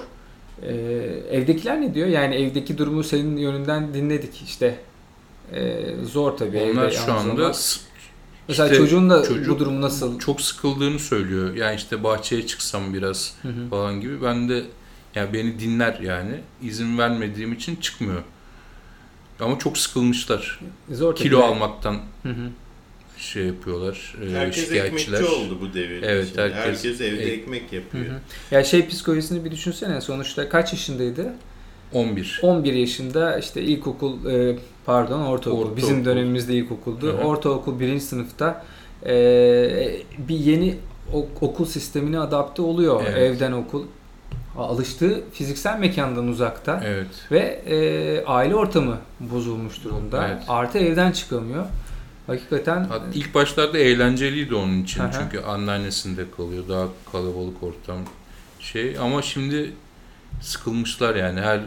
[0.61, 0.73] Ee,
[1.31, 2.07] evdekiler ne diyor?
[2.07, 4.79] Yani evdeki durumu senin yönünden dinledik işte.
[5.53, 6.61] Ee, zor tabii.
[6.61, 7.55] onlar evde şu anda olmak.
[8.47, 10.19] Mesela işte çocuğun da çocuk bu durumu nasıl?
[10.19, 11.55] çok sıkıldığını söylüyor.
[11.55, 13.69] Yani işte bahçeye çıksam biraz Hı hı.
[13.69, 14.21] falan gibi.
[14.21, 14.63] Ben de
[15.15, 16.39] ya beni dinler yani.
[16.61, 18.21] İzin vermediğim için çıkmıyor.
[19.39, 20.59] Ama çok sıkılmışlar.
[20.91, 21.15] Zor.
[21.15, 22.49] Kilo almaktan Hı hı.
[23.23, 24.15] Şey yapıyorlar.
[24.27, 25.17] e, Herkes şikayetçiler.
[25.19, 26.05] ekmekçi oldu bu devirde.
[26.07, 26.41] Evet, şimdi.
[26.41, 28.05] herkes- herkes, evde e- ekmek Hı yapıyor.
[28.05, 28.19] hı.
[28.51, 30.01] Ya şey psikolojisini bir düşünsene.
[30.01, 31.33] Sonuçta kaç yaşındaydı?
[31.93, 32.39] 11.
[32.43, 35.59] 11 yaşında işte ilkokul e, pardon ortaokul.
[35.59, 35.77] Ortaokul.
[35.77, 37.07] Bizim dönemimizde ilkokuldu.
[37.07, 37.17] Hı hı.
[37.27, 38.65] Ortaokul birinci sınıfta
[39.05, 39.13] e,
[40.17, 40.75] bir yeni
[41.41, 43.03] okul sistemine adapte oluyor.
[43.07, 43.17] Evet.
[43.17, 43.83] Evden okul.
[44.57, 47.07] Alıştığı fiziksel mekandan uzakta Evet.
[47.31, 50.27] ve e, aile ortamı bozulmuş durumda.
[50.27, 50.43] Evet.
[50.47, 51.65] Artı evden çıkamıyor.
[52.27, 55.03] Hakikaten Hatta ilk başlarda eğlenceliydi onun için.
[55.03, 55.09] Hı.
[55.19, 56.63] Çünkü anneannesinde kalıyor.
[56.69, 57.97] Daha kalabalık ortam
[58.59, 58.97] şey.
[58.97, 59.73] Ama şimdi
[60.41, 61.41] sıkılmışlar yani.
[61.41, 61.59] Her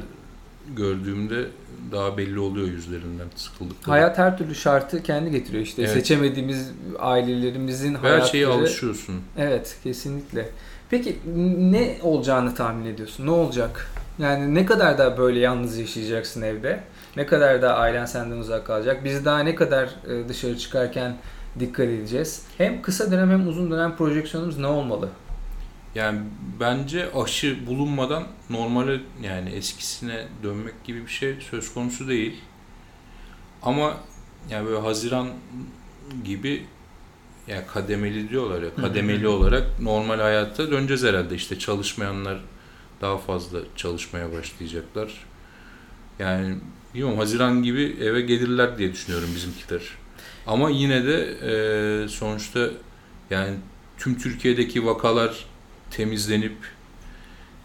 [0.76, 1.44] gördüğümde
[1.92, 3.90] daha belli oluyor yüzlerinden sıkıldıkları.
[3.90, 5.62] hayat her türlü şartı kendi getiriyor.
[5.62, 5.94] İşte Evet.
[5.94, 9.14] şeçemediğimiz ailelerimizin Ve her şeye hayatları alışıyorsun.
[9.38, 10.48] Evet, kesinlikle.
[10.90, 11.16] Peki
[11.58, 13.26] ne olacağını tahmin ediyorsun?
[13.26, 13.90] Ne olacak?
[14.18, 16.80] Yani ne kadar da böyle yalnız yaşayacaksın evde?
[17.16, 19.04] Ne kadar da ailen senden uzak kalacak?
[19.04, 21.16] Biz daha ne kadar e, dışarı çıkarken
[21.58, 22.46] dikkat edeceğiz?
[22.58, 25.08] Hem kısa dönem hem uzun dönem projeksiyonumuz ne olmalı?
[25.94, 26.20] Yani
[26.60, 32.40] bence aşı bulunmadan normale yani eskisine dönmek gibi bir şey söz konusu değil.
[33.62, 33.96] Ama
[34.50, 35.28] yani böyle Haziran
[36.24, 36.66] gibi
[37.48, 41.34] ya kademeli diyorlar ya kademeli olarak normal hayata döneceğiz herhalde.
[41.34, 42.40] İşte çalışmayanlar
[43.00, 45.26] daha fazla çalışmaya başlayacaklar.
[46.18, 46.56] Yani
[46.96, 49.82] bilmiyorum Haziran gibi eve gelirler diye düşünüyorum bizimkiler.
[50.46, 51.36] Ama yine de
[52.04, 52.68] e, sonuçta
[53.30, 53.54] yani
[53.98, 55.44] tüm Türkiye'deki vakalar
[55.90, 56.56] temizlenip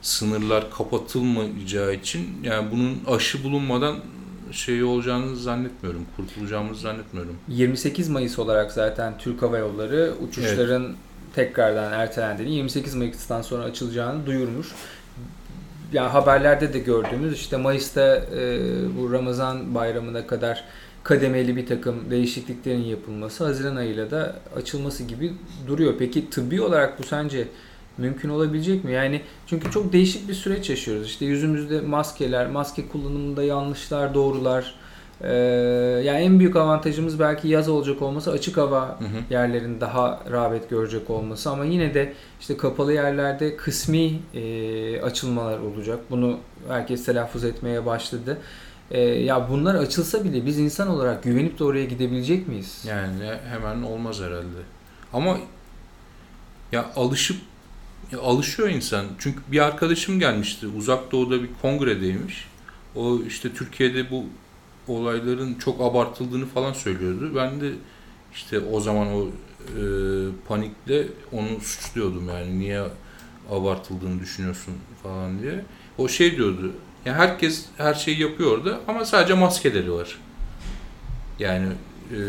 [0.01, 3.95] sınırlar kapatılmayacağı için yani bunun aşı bulunmadan
[4.51, 6.05] şey olacağını zannetmiyorum.
[6.15, 7.35] Kurtulacağımızı zannetmiyorum.
[7.47, 10.95] 28 Mayıs olarak zaten Türk Hava Yolları uçuşların
[11.35, 14.67] tekrardan ertelendiğini, 28 Mayıs'tan sonra açılacağını duyurmuş.
[15.93, 18.59] Yani haberlerde de gördüğümüz işte Mayıs'ta e,
[18.97, 20.63] bu Ramazan bayramına kadar
[21.03, 25.33] kademeli bir takım değişikliklerin yapılması, Haziran ayıyla da açılması gibi
[25.67, 25.93] duruyor.
[25.99, 27.47] Peki tıbbi olarak bu sence
[27.97, 28.91] mümkün olabilecek mi?
[28.91, 31.07] Yani çünkü çok değişik bir süreç yaşıyoruz.
[31.07, 34.75] İşte yüzümüzde maskeler, maske kullanımında yanlışlar, doğrular.
[35.23, 35.33] Ee,
[36.05, 39.33] yani en büyük avantajımız belki yaz olacak olması, açık hava Hı hı.
[39.33, 45.99] yerlerin daha rağbet görecek olması ama yine de işte kapalı yerlerde kısmi e, açılmalar olacak.
[46.09, 48.37] Bunu herkes telaffuz etmeye başladı.
[48.91, 52.83] E, ya bunlar açılsa bile biz insan olarak güvenip de oraya gidebilecek miyiz?
[52.87, 54.61] Yani hemen olmaz herhalde.
[55.13, 55.37] Ama
[56.71, 57.37] ya alışıp
[58.11, 59.05] ya alışıyor insan.
[59.19, 60.67] Çünkü bir arkadaşım gelmişti.
[60.77, 62.47] Uzak Doğu'da bir kongredeymiş.
[62.95, 64.25] O işte Türkiye'de bu
[64.91, 67.31] olayların çok abartıldığını falan söylüyordu.
[67.35, 67.71] Ben de
[68.33, 69.83] işte o zaman o e,
[70.47, 72.83] panikle onu suçluyordum yani niye
[73.51, 74.73] abartıldığını düşünüyorsun
[75.03, 75.65] falan diye.
[75.97, 76.71] o şey diyordu.
[77.05, 80.17] Ya herkes her şeyi yapıyor orada ama sadece maskeleri var.
[81.39, 81.67] Yani
[82.11, 82.19] e,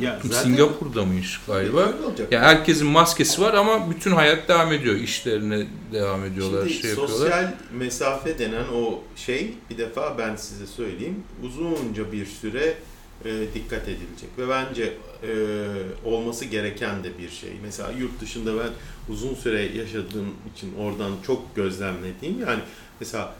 [0.00, 1.92] Ya zaten- Singapur'da mıymış galiba?
[2.30, 4.94] Ya herkesin maskesi var ama bütün hayat devam ediyor.
[4.94, 7.16] İşlerine devam ediyorlar, Şimdi şey yapıyorlar.
[7.16, 12.74] sosyal mesafe denen o şey bir defa ben size söyleyeyim uzunca bir süre
[13.24, 15.32] e, dikkat edilecek ve bence e,
[16.04, 17.50] olması gereken de bir şey.
[17.62, 18.70] Mesela yurt dışında ben
[19.12, 22.60] uzun süre yaşadığım için oradan çok gözlemlediğim yani
[23.00, 23.34] mesela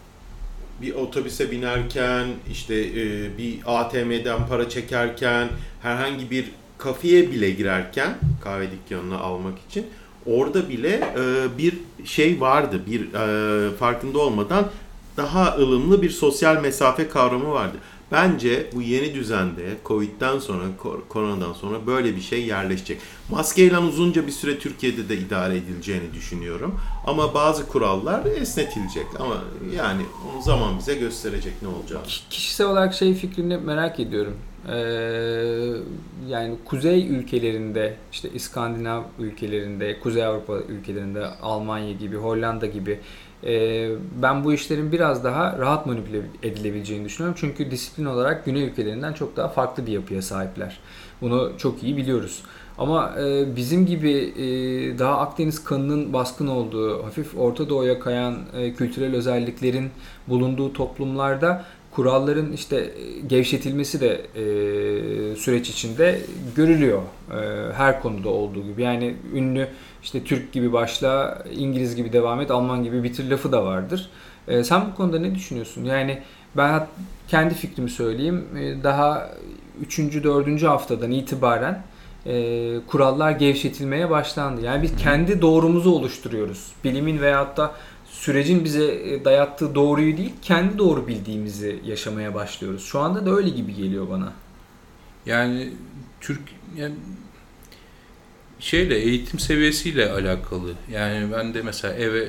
[0.83, 5.49] bir otobüse binerken işte e, bir ATM'den para çekerken
[5.83, 9.87] herhangi bir kafeye bile girerken kahve dükkanına almak için
[10.27, 12.81] orada bile e, bir şey vardı.
[12.87, 14.71] Bir e, farkında olmadan
[15.17, 17.77] daha ılımlı bir sosyal mesafe kavramı vardı.
[18.13, 22.99] Bence bu yeni düzende Covid'den sonra, kor- koronadan sonra böyle bir şey yerleşecek.
[23.31, 26.75] Maskeyle uzunca bir süre Türkiye'de de idare edileceğini düşünüyorum.
[27.07, 29.07] Ama bazı kurallar esnetilecek.
[29.19, 29.35] Ama
[29.77, 30.03] yani
[30.39, 32.05] o zaman bize gösterecek ne olacağını.
[32.07, 34.37] Ki- Kişisel olarak şey fikrini merak ediyorum.
[34.69, 34.73] Ee,
[36.29, 43.01] yani kuzey ülkelerinde, işte İskandinav ülkelerinde, Kuzey Avrupa ülkelerinde, Almanya gibi, Hollanda gibi
[43.45, 43.89] e,
[44.23, 47.39] ben bu işlerin biraz daha rahat manipüle edilebileceğini düşünüyorum.
[47.41, 50.79] Çünkü disiplin olarak güney ülkelerinden çok daha farklı bir yapıya sahipler.
[51.21, 52.43] Bunu çok iyi biliyoruz.
[52.79, 54.45] Ama e, bizim gibi e,
[54.99, 59.91] daha Akdeniz kanının baskın olduğu, hafif Orta Doğu'ya kayan e, kültürel özelliklerin
[60.29, 62.91] bulunduğu toplumlarda kuralların işte
[63.27, 64.21] gevşetilmesi de
[65.37, 66.21] süreç içinde
[66.57, 67.03] görülüyor.
[67.77, 68.83] Her konuda olduğu gibi.
[68.83, 69.69] Yani ünlü
[70.03, 74.11] işte Türk gibi başla, İngiliz gibi devam et, Alman gibi bitir lafı da vardır.
[74.49, 75.85] E, sen bu konuda ne düşünüyorsun?
[75.85, 76.23] Yani
[76.57, 76.87] ben
[77.29, 78.45] kendi fikrimi söyleyeyim.
[78.59, 79.31] E, daha
[79.81, 79.99] 3.
[79.99, 80.63] 4.
[80.63, 81.83] haftadan itibaren
[82.27, 84.61] e, kurallar gevşetilmeye başlandı.
[84.61, 86.73] Yani biz kendi doğrumuzu oluşturuyoruz.
[86.85, 87.73] Bilimin veyahut da
[88.07, 92.85] sürecin bize e, dayattığı doğruyu değil, kendi doğru bildiğimizi yaşamaya başlıyoruz.
[92.85, 94.33] Şu anda da öyle gibi geliyor bana.
[95.27, 95.73] Yani
[96.21, 96.41] Türk
[96.77, 96.95] yani
[98.61, 100.73] şeyle eğitim seviyesiyle alakalı.
[100.93, 102.29] Yani ben de mesela eve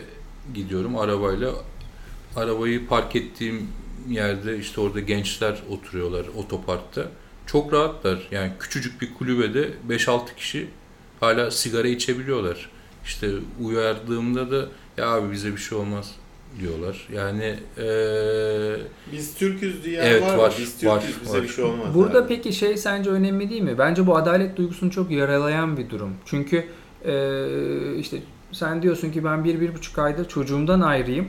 [0.54, 1.52] gidiyorum arabayla.
[2.36, 3.68] Arabayı park ettiğim
[4.10, 7.08] yerde işte orada gençler oturuyorlar otoparkta.
[7.46, 8.28] Çok rahatlar.
[8.32, 10.68] Yani küçücük bir kulübede 5-6 kişi
[11.20, 12.70] hala sigara içebiliyorlar.
[13.06, 13.30] İşte
[13.62, 16.16] uyardığımda da ya abi bize bir şey olmaz
[16.60, 17.08] diyorlar.
[17.14, 18.78] Yani eee
[19.12, 21.44] Biz Türk'üz diyen Evet, var, var, Biz Türk'üz var, bize var.
[21.44, 21.94] bir şey olmaz.
[21.94, 22.28] Burada abi.
[22.28, 23.78] peki şey sence önemli değil mi?
[23.78, 26.14] Bence bu adalet duygusunu çok yaralayan bir durum.
[26.26, 26.66] Çünkü
[27.06, 28.18] e, işte
[28.52, 31.28] sen diyorsun ki ben bir, bir buçuk aydır çocuğumdan ayrıyım.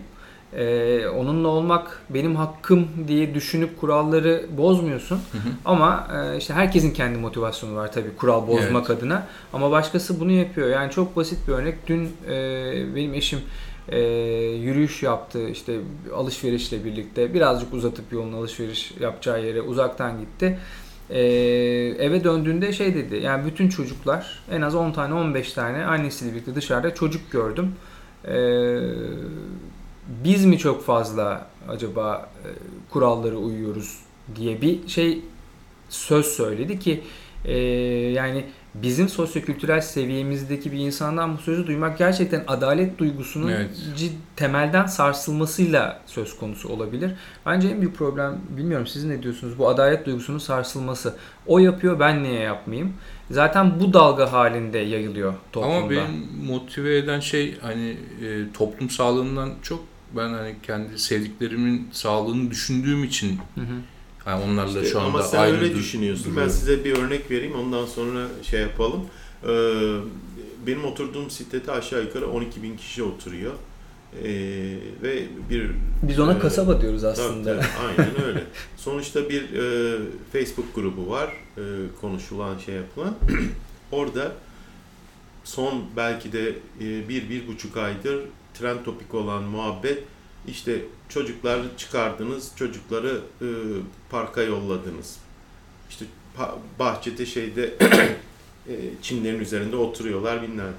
[0.56, 5.16] E, onunla olmak benim hakkım diye düşünüp kuralları bozmuyorsun.
[5.16, 5.42] hı hı.
[5.64, 9.26] Ama e, işte herkesin kendi motivasyonu var tabii kural bozmak adına.
[9.52, 10.68] Ama başkası bunu yapıyor.
[10.68, 11.74] Yani çok basit bir örnek.
[11.86, 12.34] Dün e,
[12.96, 13.38] benim eşim
[13.88, 14.00] e,
[14.60, 15.80] yürüyüş yaptı işte
[16.14, 17.34] alışverişle birlikte.
[17.34, 20.58] Birazcık uzatıp yolun alışveriş yapacağı yere uzaktan gitti.
[21.10, 21.20] E,
[21.98, 23.16] eve döndüğünde şey dedi.
[23.16, 27.74] Yani bütün çocuklar en az 10 tane 15 tane annesiyle birlikte dışarıda çocuk gördüm.
[28.28, 28.34] E,
[30.24, 32.48] biz mi çok fazla acaba e,
[32.90, 33.98] kurallara uyuyoruz
[34.36, 35.20] diye bir şey
[35.88, 37.02] söz söyledi ki
[37.44, 37.56] e,
[38.12, 43.70] yani bizim sosyokültürel seviyemizdeki bir insandan bu sözü duymak gerçekten adalet duygusunun Evet.
[43.96, 47.12] cid, temelden sarsılmasıyla söz konusu olabilir.
[47.46, 51.16] Bence en büyük problem bilmiyorum siz ne diyorsunuz bu adalet duygusunun sarsılması.
[51.46, 52.92] O yapıyor ben niye yapmayayım?
[53.30, 55.76] Zaten bu dalga halinde yayılıyor toplumda.
[55.76, 59.84] Ama benim motive eden şey hani e, toplum sağlığından çok
[60.16, 63.74] ben hani kendi sevdiklerimin sağlığını düşündüğüm için Hı hı.
[64.26, 66.24] Yani onlarla İşte şu anda ama sen aynı öyle düşünüyorsun.
[66.26, 66.52] Ben duruyorum.
[66.52, 69.00] size bir örnek vereyim ondan sonra şey yapalım.
[69.48, 69.48] Ee,
[70.66, 73.52] benim oturduğum sitede aşağı yukarı 12 bin kişi oturuyor.
[74.24, 74.28] Ee,
[75.02, 75.70] ve bir
[76.02, 77.56] Biz ona e, kasaba diyoruz tabii, aslında.
[77.60, 77.66] tabii,
[77.98, 78.44] aynen öyle.
[78.76, 79.96] Sonuçta bir e,
[80.32, 81.32] Facebook grubu var.
[81.56, 81.62] e,
[82.00, 83.14] konuşulan şey yapılan.
[83.92, 84.32] Orada
[85.44, 86.48] son belki de
[86.80, 88.20] e, bir, bir buçuk aydır
[88.54, 90.04] trend topik olan muhabbet
[90.48, 93.46] işte çocukları çıkardınız, çocukları e,
[94.10, 95.16] parka yolladınız.
[95.90, 96.04] İşte
[96.78, 97.74] bahçede şeyde
[98.68, 100.72] e, çimlerin üzerinde oturuyorlar bilmem.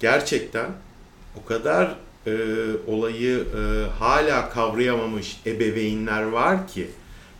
[0.00, 0.70] Gerçekten
[1.42, 1.96] o kadar
[2.26, 2.34] e,
[2.86, 6.90] olayı e, hala kavrayamamış ebeveynler var ki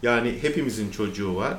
[0.03, 1.57] yani hepimizin çocuğu var.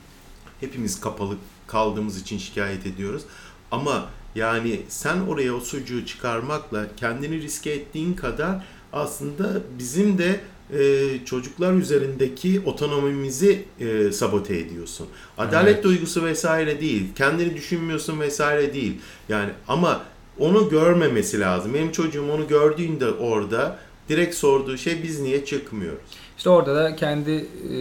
[0.60, 1.36] Hepimiz kapalı
[1.66, 3.22] kaldığımız için şikayet ediyoruz.
[3.70, 8.64] Ama yani sen oraya o çocuğu çıkarmakla kendini riske ettiğin kadar
[8.94, 10.40] aslında bizim de
[10.78, 15.06] e, çocuklar üzerindeki otonomimizi e, sabote ediyorsun.
[15.38, 15.84] Adalet Evet.
[15.84, 17.06] duygusu vesaire değil.
[17.16, 18.98] Kendini düşünmüyorsun vesaire değil.
[19.28, 20.02] Yani ama
[20.38, 21.74] onu görmemesi lazım.
[21.74, 23.78] Benim çocuğum onu gördüğünde orada
[24.08, 25.98] direkt sorduğu şey biz niye çıkmıyoruz?
[26.36, 27.78] İşte orada da kendi e,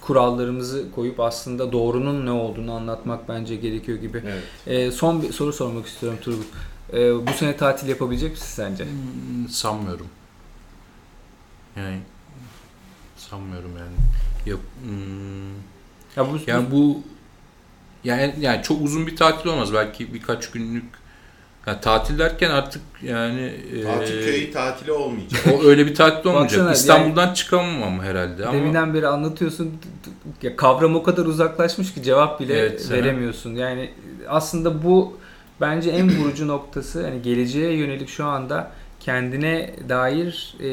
[0.00, 4.22] kurallarımızı koyup aslında doğrunun ne olduğunu anlatmak bence gerekiyor gibi.
[4.26, 4.42] Evet.
[4.66, 6.46] E, son bir soru sormak istiyorum Turgut.
[6.92, 8.84] E, bu sene tatil yapabilecek misin sence?
[8.84, 10.06] Hmm, Sanmıyorum.
[11.76, 11.98] Yani
[13.16, 13.96] sanmıyorum yani.
[14.46, 15.50] Yap, hmm,
[16.16, 17.02] Ya bu, yani bu
[18.04, 19.74] yani yani çok uzun bir tatil olmaz.
[19.74, 20.84] Belki birkaç günlük
[21.66, 25.40] yani tatil derken artık yani Tatil e, köyü tatili olmayacak.
[25.54, 26.60] o öyle bir tatil olmayacak.
[26.60, 29.72] Baksana, İstanbul'dan çıkamam herhalde ama Deminden beri anlatıyorsun.
[30.42, 33.54] Ya kavram o kadar uzaklaşmış ki cevap bile Evet, veremiyorsun.
[33.54, 33.90] Yani
[34.28, 35.19] aslında bu
[35.60, 37.04] bence en vurucu noktası.
[37.04, 40.68] Hani geleceğe yönelik şu anda kendine dair e,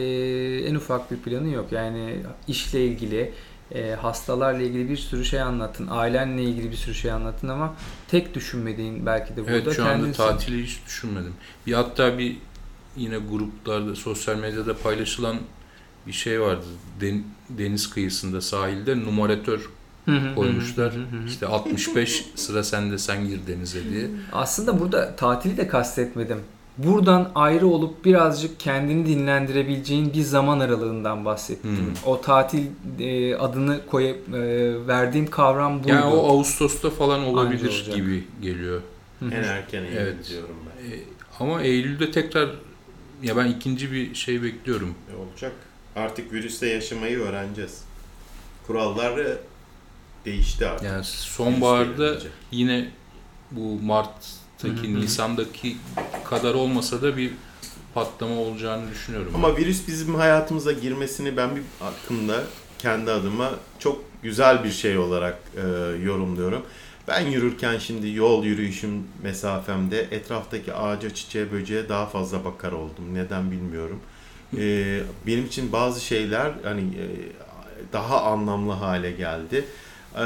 [0.68, 1.72] en ufak bir planı yok.
[1.72, 2.16] Yani
[2.48, 3.34] işle ilgili,
[3.72, 5.88] e, hastalarla ilgili bir sürü şey anlattın.
[5.92, 7.76] Ailenle ilgili bir sürü şey anlattın ama
[8.08, 10.18] tek düşünmediğin belki de burada Evet şu anda kendinsin.
[10.18, 11.34] tatili hiç düşünmedim.
[11.68, 12.38] Bir hatta bir
[12.98, 15.36] yine gruplarda sosyal medyada paylaşılan
[16.08, 16.66] bir şey vardı.
[17.02, 19.70] Den- deniz kıyısında sahilde numaratör
[20.36, 20.94] koymuşlar.
[21.28, 24.08] İşte 65 sıra sende sen gir denize diye.
[24.34, 26.40] Aslında burada tatili de kastetmedim.
[26.78, 31.78] Buradan ayrı olup birazcık kendini dinlendirebileceğin bir zaman aralığından bahsettim.
[31.78, 31.94] Hmm.
[32.06, 32.66] O tatil
[33.00, 35.88] e, adını koyup e, verdiğim kavram buydu.
[35.90, 38.82] Yani o Ağustos'ta falan olabilir gibi geliyor.
[39.22, 40.30] En erken Eylül Evet.
[40.30, 40.92] diyorum ben.
[40.92, 41.00] E,
[41.40, 42.50] ama Eylül'de tekrar
[43.24, 44.96] ya ben ikinci bir şey bekliyorum.
[45.14, 45.52] E, olacak.
[45.96, 47.82] Artık virüste yaşamayı öğreneceğiz.
[48.68, 49.38] Kuralları
[50.28, 50.86] değişti artık.
[50.88, 52.18] Yani sonbaharda
[52.52, 52.90] yine
[53.52, 55.02] bu Mart'taki, Hı hı hı.
[55.02, 55.78] Nisan'daki
[56.30, 57.32] kadar olmasa da bir
[57.94, 59.32] patlama olacağını düşünüyorum.
[59.36, 62.44] Ama virüs bizim hayatımıza girmesini ben bir aklımda
[62.80, 65.62] kendi adıma çok güzel bir şey olarak e,
[66.06, 66.66] yorumluyorum.
[67.08, 73.14] Ben yürürken şimdi yol yürüyüşüm mesafemde etraftaki ağaca, çiçeğe, böceğe daha fazla bakar oldum.
[73.14, 74.00] Neden bilmiyorum.
[74.58, 77.06] E, benim için bazı şeyler hani e,
[77.94, 79.66] daha anlamlı hale geldi.
[80.16, 80.20] E,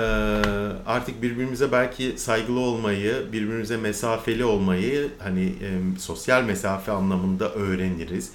[0.86, 5.54] artık birbirimize belki saygılı olmayı, birbirimize mesafeli olmayı hani
[6.00, 8.32] sosyal mesafe anlamında öğreniriz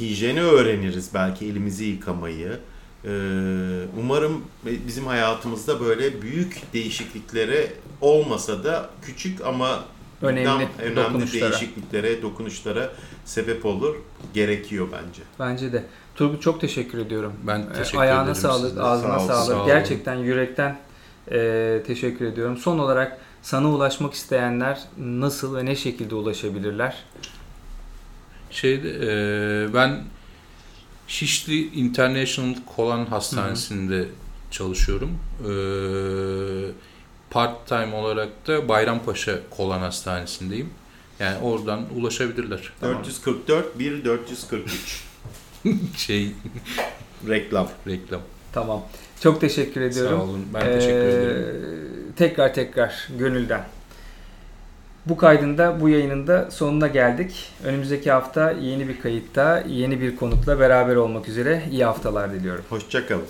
[0.00, 2.58] hijyeni öğreniriz belki elimizi yıkamayı.
[3.04, 3.08] Ee,
[4.00, 4.44] umarım
[4.86, 9.84] bizim hayatımızda böyle büyük değişikliklere olmasa da küçük ama
[10.22, 11.50] Önemli önemli, önemli dokunuşlara.
[11.50, 12.92] değişikliklere, dokunuşlara
[13.24, 13.96] sebep olur.
[14.34, 15.22] Gerekiyor bence.
[15.38, 15.84] Bence de.
[16.20, 17.32] Turgut çok teşekkür ediyorum.
[17.46, 18.82] Ben E, teşekkür Ayağına ederim sağlık, size.
[18.82, 19.58] ağzına Sağ sağlık.
[19.60, 19.66] sağ.
[19.66, 20.78] Gerçekten yürekten
[21.32, 22.56] e, teşekkür ediyorum.
[22.56, 26.96] Son olarak sana ulaşmak isteyenler nasıl ve ne şekilde ulaşabilirler?
[28.50, 30.00] Şeyde e, ben
[31.08, 34.04] Şişli International Kolan Hastanesi'nde
[34.50, 35.10] çalışıyorum.
[35.40, 35.52] E,
[37.30, 40.70] part time olarak da Bayrampaşa Kolan Hastanesi'ndeyim.
[41.20, 42.72] Yani oradan ulaşabilirler.
[42.80, 42.98] Tamam.
[42.98, 45.09] 444 1 443
[45.96, 46.32] Şey
[47.28, 47.68] reklam.
[47.86, 48.20] reklam.
[48.52, 48.82] Tamam.
[49.20, 50.18] Çok teşekkür ediyorum.
[50.18, 50.46] Sağ olun.
[50.54, 52.12] Ben teşekkür Ee, ederim.
[52.16, 53.64] Tekrar tekrar gönülden.
[55.06, 57.52] Bu kaydında, bu yayınında sonuna geldik.
[57.64, 62.64] Önümüzdeki hafta yeni bir kayıtta, yeni bir konukla beraber olmak üzere iyi haftalar diliyorum.
[62.68, 63.24] Hoşçakalın.